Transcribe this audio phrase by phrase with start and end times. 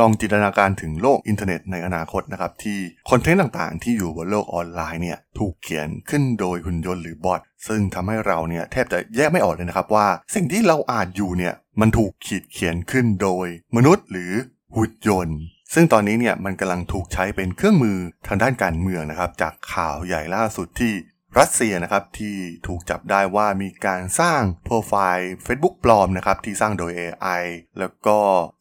[0.00, 2.78] ลองจินตนาการถึงโลกอินเทอร์เน็ตในอนาคตนะครับที่
[3.10, 13.46] คอนเทนต์ต่างๆ ที่อยู่บนโลกออนไลน์เนี่ยถูกเขียนขึ้นโดยหุ่นยนต์หรือบอทซึ่งทำให้เราเนี่ยแทบจะแยกไม่ออกเลยนะครับว่า สิ่งที่เราอ่านอยู่เนี่ยมันถูกขีดเขียนขึ้นโดย
[13.76, 14.32] มนุษย์หรือ
[14.76, 15.38] หุ่นยนต์
[15.74, 20.92] ซึ่งตอนนี้เนี่ยมันกำลังถูกใช้เป็นเครื่องมือทางด้านการเมืองนะครับ จากข่าวใหญ่ล่าสุดที่
[21.40, 27.42] รัสเซียนะครับที่ถูกจับได้ว่ามีการสร้างโปรไฟล์ Facebook ปลอมนะครับที่สร้างโดย AI
[27.78, 28.18] แล้วก็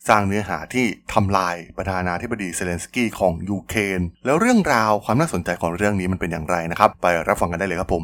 [0.10, 8.04] สร้างเนื้อหาที่ทำลายประธานาธิบดีเซเลนสกี้ของยูเครนแล้วเรื่องราวความน่าสนใจของเรื่องนี้มันเป็นอย่างไรนะครับ ไปรับฟังกันได้เลยครับผม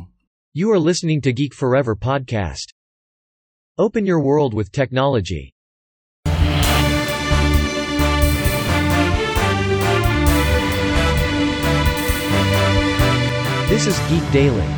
[0.59, 2.67] You are listening to Geek Forever podcast.
[3.85, 5.43] Open your world with technology.
[13.83, 14.69] This is Geek Daily.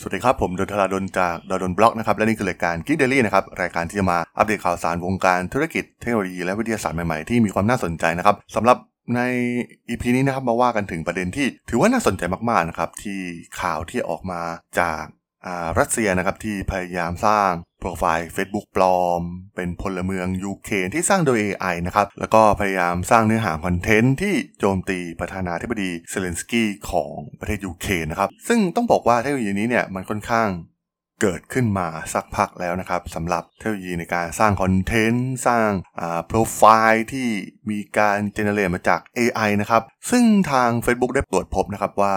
[0.00, 8.76] สวัสดีครับ ผมด.ดลจากด.ดล็อกนะครับ และนี่คือรายการ Geek Daily นะครับ รายการที่จะมาอัปเดตข่าวสารวงการธุรกิจเทคโนโลยีและวิทยาศาสตร์ใหม่ ๆ ที่มีความน่าสนใจนะครับสำหรับ
[9.16, 9.20] ใน
[9.88, 13.20] EP นี้นะครับมาว่ากันถึงประเด็นที่ถือว่าน่าสนใจมากๆนะครับที่
[13.60, 14.40] ข่าวที่ออกมา
[14.80, 15.04] จาก
[15.78, 17.50] รัสเซียนะครับที่พยายามสร้าง
[17.80, 19.22] โปรไฟล์ Facebook ปลอม
[19.56, 30.48] เป็นพลเมืองยูเครนที่สร้างโดย AI นะครับ แล้วก็พยายามสร้างเนื้อหาคอนเทนต์ที่โจมตีประธานาธิบดีเซเลนสกี้ของประเทศยูเครนนะครับ ซึ่งต้องบอกว่าเทคโนโลยีนี้เนี่ยมันค่อนข้าง
[31.24, 35.68] เกิดขึ้นมาสักพักแล้วนะครับสำหรับเทคโนโลยีในการสร้างคอนเทนต์ สร้าง
[36.26, 37.28] โปรไฟล์ที่
[37.70, 42.14] มีการ generate มาจาก AI นะครับซึ่งทาง Facebook ได้ตรวจพบนะครับว่า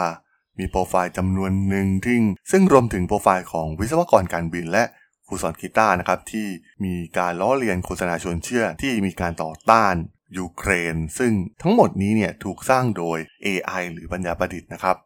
[0.60, 2.18] มีโปรไฟล์จำนวนหนึ่งที่
[2.52, 4.84] ซึ่งรวมถึงโปรไฟล์ของวิศวกรการบินและ
[5.28, 6.48] ครูสอนกีตาร์นะครับที่
[6.86, 9.96] มีการล้อเลียนโฆษณาชวนเชื่อที่มีการต่อต้าน
[10.38, 14.98] ยูเครน ซึ่งทั้งหมดนี้เนี่ยถูกสร้างโดย AI หรือปัญญาประดิษฐ์นะครับ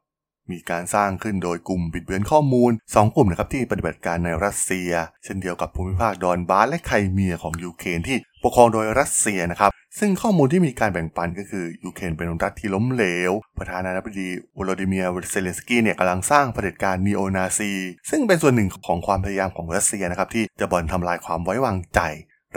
[0.52, 4.92] มีการสร้างขึ้นโดยกลุ่มบิดเบือนข้อมูล 2 กลุ่มนะครับที่ปฏิบัติการในรัสเซีย
[5.24, 17.72] เช่นเดียวกับภูมิภาคดอนบาสและไครเมียของยูเครนที่ปกครองโดยรัสเซียนะครับ ซึ่งข้อมูลที่มีการแบ่งปันก็คือยูเครนเป็นรัฐที่ล้มเหลว ประธานาธิบดีวลาดิเมียร์เซเลนสกี้เนี่ยกำลังสร้างเผด็จการนีโอนาซี
[18.10, 22.00] ซึ่งเป็นส่วนหนึ่งของความพยายามของรัสเซียนะครับที่จะบ่อนทำลายความไว้วางใจ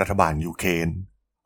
[0.01, 0.89] รัฐบาลยูเครน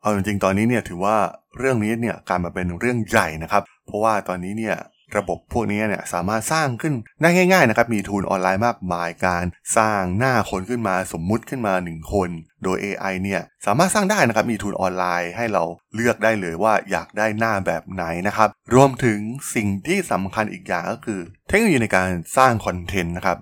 [0.01, 1.17] เอาจริงๆตอนนี้เนี่ยถือว่า
[1.57, 4.75] เรื่องนี้เนี่ยการมาเป็นเรื่องใหญ่นะครับ เพราะว่าตอนนี้เนี่ย
[5.17, 9.45] ระบบพวกนี้เนี่ยสามารถสร้างขึ้นได้ง่ายๆนะครับมีทูลออนไลน์มากมายการ
[9.77, 12.29] สร้างหน้าคนขึ้นมาสมมุติขึ้นมา 1 คน
[12.63, 15.63] โดย AI เนี่ยสามารถสร้างได้นะครับมีทูลออนไลน์ให้เรา
[15.95, 19.19] เลือกได้เลยว่าอยากได้หน้าแบบไหนนะครับรวมถึง
[19.55, 23.37] สิ่งที่สำคัญอีกอย่างก็คือ เทคโนโลยีในการสร้างคอนเทนต์นะครับ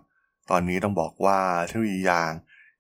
[0.52, 2.34] ตอนนี้ต้องบอกว่าเทคโนโลยีอย่าง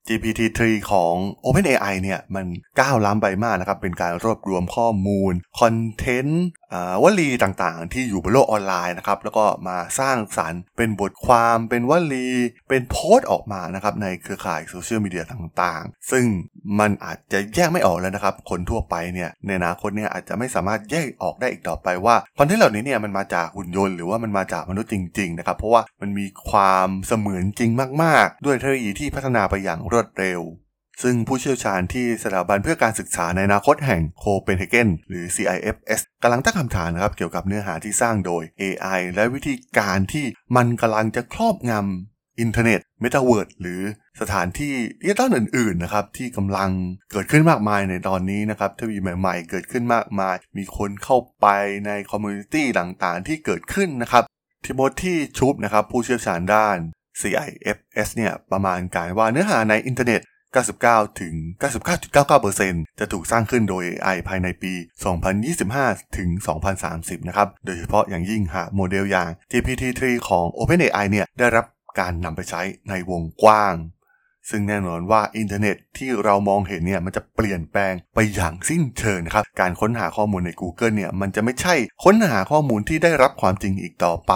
[0.07, 0.61] GPT-3
[0.91, 1.15] ของ
[1.45, 2.45] OpenAI เนี่ยมัน
[2.79, 6.43] ก้าวล้ำไปมากนะครับ เป็นการรวบรวมข้อมูล คอนเทนต์
[7.03, 12.27] วลีต่างๆ ที่อยู่บนโลกออนไลน์นะครับแล้วก็มาสร้างสารรค์เป็นบทความเป็นวลี
[12.69, 16.25] เป็นโพสต์ออกมานะครับในเครือข่ายโซเชียลมีเดียต่างๆ ซึ่ง
[16.79, 27.71] มันอาจจะแยกไม่ออกแล้วนะครับ คนทั่วไปเนี่ยในอนาคตเนี่ยอาจจะไม่สามารถแยกออกได้อีกต่อไปว่าคอนเทนต์เหล่านี้เนี่ยมันมาจากหุ่นยนต์หรือว่ามันมาจากมนุษย์จริงๆนะครับเพราะว่ามันมีความเสมือนจริง
[28.03, 30.41] มาก ๆ ด้วยเทคโนโลยีที่พัฒนาไปอย่างรวดเร็ว
[31.01, 43.81] ซึ่งผู้เชี่ยวชาญที่สถาบันเพื่อการศึกษาในอนาคตแห่งโคเปนเฮเกนหรือ CIFS กำลังตั้งคำถามนะครับเกี่ยวกับเนื้อหาที่สร้างโดย AI และวิธีการที่มันกำลังจะครอบงำอินเทอร์เน็ตเมตาเวิร์สหรือ
[44.21, 46.71] สถานที่ดิจิตอลอื่นๆนะครับที่กำลัง
[47.11, 51.47] เกิดขึ้นมากมายในตอนนี้นะครับทวีใหม่ๆ เกิดขึ้นมากมาย มีคนเข้าไป
[51.85, 54.23] ใน community ต่างๆ ที่เกิดขึ้นนะครับ
[54.65, 56.77] Timothy Shoup นะครับผู้เชี่ยวชาญด้าน
[57.21, 60.21] CIFS เนี่ยประมาณการว่าเนื้อหาในอินเทอร์เน็ต
[60.53, 61.33] 99 ถึง
[62.17, 64.73] 99.99%จะถูกสร้างขึ้นโดย AI ภายในปี
[65.45, 66.29] 2025 ถึง
[66.79, 71.65] 2030 นะครับ โดยเฉพาะอย่างยิ่งหากโมเดลอย่าง GPT-3 ของ OpenAI เนี่ยได้รับ
[71.99, 73.75] การนำไปใช้ในวงกว้าง
[74.49, 84.33] ซึ่งแน่นอนว่าอินเทอร์เน็ตที่เรามองเห็นเนี่ยมันจะเปลี่ยนแปลงไปอย่างสิ้นเชิงนะครับ การค้นหาข้อมูลใน Google เนี่ยมันจะไม่ใช่ค้นหาข้อมูลที่ได้รับความจริงอีกต่อไป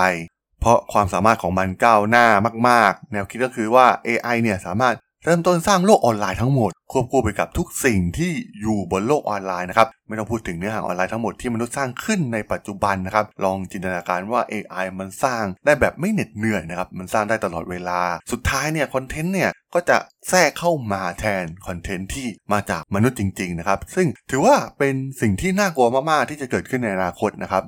[0.62, 2.28] เพราะความสามารถของมันก้าวหน้า
[2.70, 4.96] มาก ๆ แนวคิดก็คือว่า AI เนี่ยสามารถ
[5.28, 18.02] เริ่มต้นสร้างโลกออนไลน์ทั้งหมด ควบคู่ไปกับทุกสิ่งที่อยู่บนโลกออนไลน์นะครับไม่ต้องพูดถึงเนื้อหาออนไลน์ทั้งหมดที่มนุษย์สร้างขึ้นในปัจจุบันนะครับลองจินตนาการว่า AI มันสร้างได้แบบไม่เหน็ดเหนื่อยนะครับมันสร้างได้ตลอดเวลา
[18.32, 19.98] สุดท้ายเนี่ยคอนเทนต์เนี่ยก็จะ
[20.30, 27.64] แทรกเข้ามาแทนคอนเทนต์ที่มาจากมนุษย์จริงๆนะครับซึ่งถือว่าเป็นสิ่งที่น่ากลัวมากๆที่จะเกิดขึ้นในอนาคตนะครับ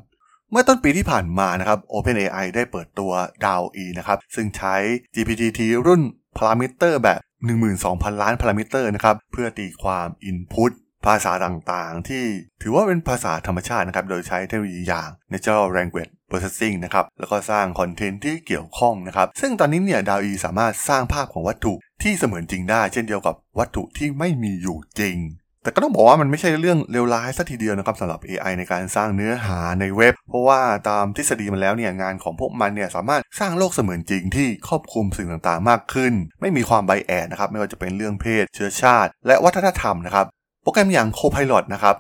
[0.51, 3.12] เมื่อต้นปีที่ผ่านมานะครับ OpenAI ได้เปิดตัว
[3.44, 4.75] DALL-E นะครับ ซึ่งใช้
[5.15, 6.01] GPT รุ่น
[6.38, 10.71] พารามิเตอร์แบบ 12,000 ล้านพารามิเตอร์นะครับ เพื่อตีความ Input
[11.06, 12.24] ภาษาต่างๆ ที่
[12.62, 25.18] ถือว่าเป็นภาษาธรรมชาตินะครับ โดยใช้เทคโนโลยีอย่าง Natural Language Processing นะครับ แล้วก็สร้างคอนเทนต์ที่เกี่ยวข้องนะครับ ซึ่งตอนนี้เนี่ย DALL-E สามารถสร้างภาพของวัตถุที่เสมือนจริงได้ เช่นเดียวกับวัตถุที่ไม่มีอยู่จริง
[25.63, 40.25] แต่ก็ต้องบอกว่ามันไม่ใช่เรื่องเลวร้ายสัทีเดียวนะครับสำหรับ AI ในการสร้างเนื้อหาในเว็บ เพราะว่าตามทฤษฎีมันแล้วเนี่ยงานของพวกมันเนี่ยสามารถสร้างโลกเสมือนจริงที่ครอบคลุมสิ่งต่างๆ มากขึ้น ไม่มีความไบแอดนะครับไม่ว่าจะเป็นเรื่องเพศ เชื้อชาติ และวัฒนธรรมนะครับ
[40.63, 41.95] โปรแกรมอย่าง Copilot นะครับ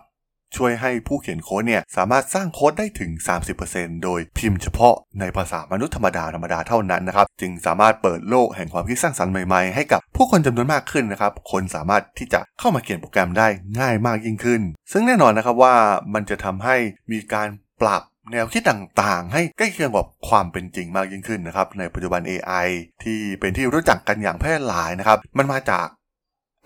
[0.57, 3.11] ช่วยให้ผู้เขียนโค้ดเนี่ยสามารถสร้างโค้ดได้ถึง
[3.57, 13.47] 30%โดยพิมพ์เฉพาะในภาษามนุษย์ธรรมดาธรรมดาเท่านั้นนะครับ จึงสามารถเปิดโลกแห่งความคิดสร้างสรรค์ใหม่ๆ ให้กับผู้คนจำนวนมากขึ้นนะครับ คนสามารถที่จะเข้ามาเขียนโปรแกรมได้
[13.79, 14.61] ง่ายมากยิ่งขึ้น
[14.91, 15.75] ซึ่งแน่นอนนะครับว่า
[16.13, 16.75] มันจะทำให้
[17.11, 17.47] มีการ
[17.81, 22.67] ปรับแนวคิดต่างๆ ให้ใกล้เคียงกับความเป็นจริงมากยิ่งขึ้นนะครับในปัจจุบัน AI
[23.03, 25.87] ที่เป็นที่รู้จักกันอย่างแพร่หลายนะครับ มันมาจาก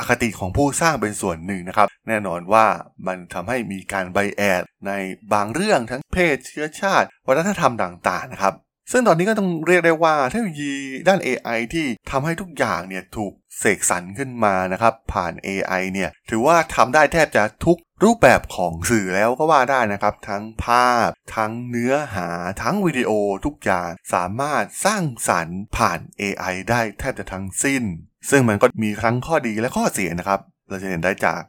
[0.03, 2.65] อคติของผู้สร้างเป็นส่วนหนึ่งนะครับ แน่นอนว่า
[3.07, 4.91] มันทำให้มีการไบแอดใน
[5.33, 8.53] บางเรื่องทั้งเพศเชื้อชาติ วัฒนธรรมต่างๆนะครับ
[8.91, 10.75] ซึ่งตอนนี้ก็ต้องเรียกได้ว่าเทคโนโลยี
[11.07, 22.29] ด้าน AI ที่ทำให้ทุกอย่างเนี่ยถูกเสกสรรขึ้นมานะครับผ่าน AI เนี่ยถือว่าทำได้แทบจะทุกรูปแบบของสื่อแล้วก็ว่าได้นะครับ ทั้งภาพ ทั้งเนื้อหา
[22.61, 23.11] ทั้งวิดีโอ
[23.45, 27.83] ทุกอย่างสามารถสร้างสรรค์ผ่าน AI ได้แทบจะทั้งสิ้น
[28.29, 30.39] ซึ่งมันก็มีทั้งข้อดีและข้อเสียนะครับ
[30.69, 31.41] เราจะเห็นได้จาก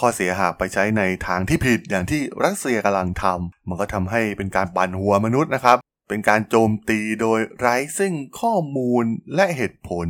[0.00, 5.78] ข้อเสียหากไปใช้ในทางที่ผิดอย่างที่รัสเซียกำลังทำมันก็ทำให้เป็นการปั่นหัวมนุษย์นะครับ
[6.08, 9.04] เป็นการโจมตีโดยไร้ซึ่งข้อมูล
[9.34, 10.08] และเหตุผล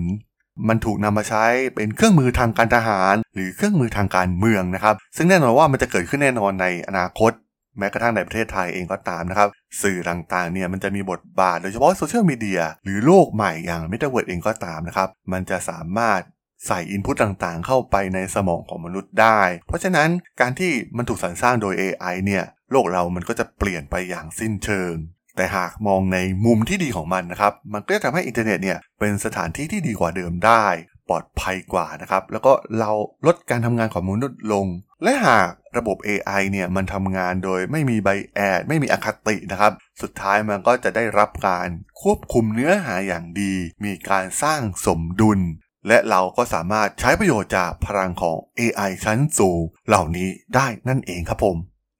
[0.68, 1.44] มันถูกนำมาใช้
[1.74, 7.32] เป็นเครื่องมือทางการทหาร หรือเครื่องมือทางการเมืองนะครับ ซึ่งแน่นอนว่ามันจะเกิดขึ้นแน่นอนในอนาคต
[7.78, 9.48] แม้กระทั่งในประเทศไทยเองก็ตามนะครับ
[9.82, 16.20] สื่อต่างๆเนี่ยมันจะมีบทบาทโดยเฉพาะโซเชียลมีเดียหรือโลกใหม่อย่างเมตาเวิร์สเองก็ตามนะครับ มันจะสามารถ
[16.66, 20.08] ใส่ input ต่างๆ เข้าไปในสมองของมนุษย์ได้ เพราะฉะนั้น
[20.40, 24.94] การที่มันถูกสรรสร้างโดย AI เนี่ยโลกเรามันก็จะเปลี่ยนไปอย่างสิ้นเชิง
[25.36, 30.66] แต่หากมองในมุมที่ดีของมันนะครับ มันก็จะทำให้อินเทอร์เน็ตเนี่ยเป็นสถานที่ที่ดีกว่าเดิมได้
[31.08, 32.90] ปลอดภัยกว่านะครับ แล้วก็เรา
[33.26, 34.66] ลดการทำงานของมนุษย์ลง
[35.02, 39.72] และหากระบบ AI เนี่ยมันทำงานโดยไม่มีไบแอด ไม่มีอคตินะครับ
[40.02, 41.68] สุดท้ายมันก็จะได้รับการ
[42.02, 43.54] ควบคุมเนื้อหาอย่างดี
[43.84, 45.40] มีการสร้างสมดุล
[45.88, 51.56] และเราก็สามารถใช้ประโยชน์จากพลังของ AI ชั้นสูงเหล่านี้ได้นั่นเองครับผม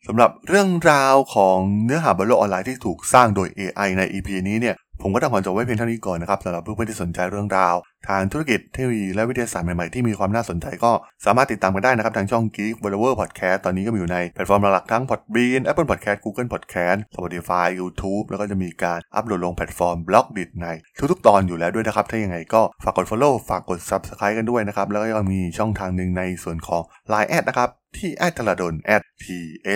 [0.07, 7.75] สำหรับเรื่องราวของเนื้อหาบนโลกออนไลน์ที่ถูกสร้างโดย AI ใน EP นี้เนี่ย ผมก็ต้องขอจบไว้เพียงเท่านี้ก่อนนะครับสำหรับเพื่อนๆที่สนใจเรื่องราว
[8.09, 10.93] ทางธุรกิจเทคโนโลยีและวิทยาศาสตร์ใหม่ๆที่มีความน่าสนใจก็
[11.25, 16.49] สามารถติดตามกันได้นะครับ ทางช่อง Geek v o l o v e r Podcast ตอนนี้ก็มีอยู่ในแพลตฟอร์มหลักๆทั้ง Podbean Apple Podcast Google
[16.53, 20.67] Podcast Spotify YouTube แล้วก็จะมีการอัปโหลดลงแพลตฟอร์ม Blockdit ใน
[21.11, 26.83] ทุกๆตอนอยู่แล้วด้วยนะครับถ้าอยังไงก็ฝากกด Follow ฝากกด Subscribe กันด้วยนะครับแล้วก็ยังมีช่องทางหนึ่งในส่วนของ
[27.13, 28.75] Line แอดนะครับที่แอดทราดน
[29.23, 29.27] t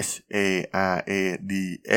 [0.09, 0.37] h a
[0.93, 1.11] r a
[1.51, 1.53] d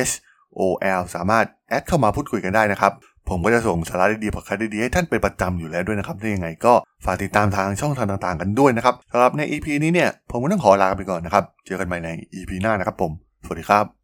[0.09, 0.13] h
[0.59, 0.61] o
[0.99, 2.93] l สามารถแอดเข้ามาพูดคุยกันได้นะครับ
[3.29, 6.73] ผมก็จะส่งสาระดีๆพอดคาสต์ดีๆให้ท่านเป็นประจำอยู่แล้วด้วยนะครับถ้ายังไงก็
[7.05, 13.11] ฝากติดตามทางช่องทางต่างๆ กันด้วยนะครับสำหรับใน EP นี้เนี่ยผมก็ต้องขอลาไปก่อนนะครับ เจอกันใหม่ใน EP หน้านะครับผม
[13.45, 14.00] สวัสดีครับ